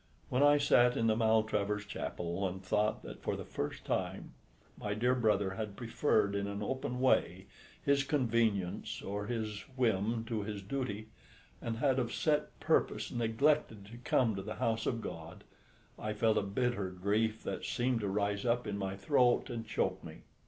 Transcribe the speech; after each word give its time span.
When 0.29 0.41
I 0.41 0.57
sat 0.57 0.97
in 0.97 1.05
the 1.05 1.15
Maltravers 1.15 1.85
chapel 1.85 2.47
and 2.47 2.59
thought 2.63 3.03
that 3.03 3.21
for 3.21 3.35
the 3.35 3.45
first 3.45 3.85
time 3.85 4.33
my 4.75 4.95
dear 4.95 5.13
brother 5.13 5.51
had 5.51 5.75
preferred 5.77 6.33
in 6.33 6.47
an 6.47 6.63
open 6.63 6.99
way 6.99 7.45
his 7.85 8.03
convenience 8.03 9.03
or 9.03 9.27
his 9.27 9.59
whim 9.77 10.23
to 10.25 10.41
his 10.41 10.63
duty, 10.63 11.09
and 11.61 11.77
had 11.77 11.99
of 11.99 12.11
set 12.11 12.59
purpose 12.59 13.11
neglected 13.11 13.85
to 13.91 13.97
come 13.97 14.35
to 14.35 14.41
the 14.41 14.55
house 14.55 14.87
of 14.87 15.01
God, 15.01 15.43
I 15.99 16.13
felt 16.13 16.39
a 16.39 16.41
bitter 16.41 16.89
grief 16.89 17.43
that 17.43 17.63
seemed 17.63 17.99
to 17.99 18.07
rise 18.07 18.43
up 18.43 18.65
in 18.65 18.79
my 18.79 18.95
throat 18.95 19.51
and 19.51 19.67
choke 19.67 20.03
me. 20.03 20.23